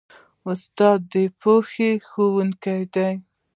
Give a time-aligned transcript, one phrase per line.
[0.49, 3.11] استاد د پوهې ښوونکی دی.